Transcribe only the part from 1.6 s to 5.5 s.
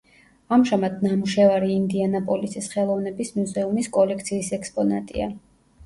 ინდიანაპოლისის ხელოვნების მუზეუმის კოლექციის ექსპონატია.